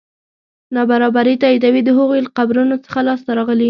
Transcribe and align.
نابرابري 0.75 1.33
تاییدوي 1.43 1.81
د 1.85 1.89
هغوی 1.97 2.19
له 2.25 2.29
قبرونو 2.37 2.75
څخه 2.85 2.99
لاسته 3.07 3.29
راغلي. 3.37 3.59